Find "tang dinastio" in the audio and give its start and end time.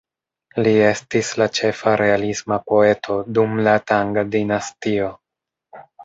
3.91-5.11